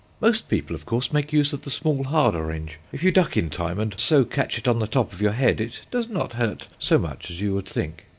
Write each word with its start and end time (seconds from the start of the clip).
Most 0.19 0.49
people, 0.49 0.75
of 0.75 0.83
course, 0.87 1.13
make 1.13 1.31
use 1.31 1.53
of 1.53 1.61
the 1.61 1.69
small 1.69 2.05
hard 2.05 2.33
orange. 2.33 2.79
If 2.91 3.03
you 3.03 3.11
duck 3.11 3.37
in 3.37 3.51
time, 3.51 3.77
and 3.77 3.93
so 3.99 4.25
catch 4.25 4.57
it 4.57 4.67
on 4.67 4.79
the 4.79 4.87
top 4.87 5.13
of 5.13 5.21
your 5.21 5.33
head, 5.33 5.61
it 5.61 5.81
does 5.91 6.09
not 6.09 6.33
hurt 6.33 6.67
so 6.79 6.97
much 6.97 7.29
as 7.29 7.39
you 7.39 7.53
would 7.53 7.67
think. 7.67 8.07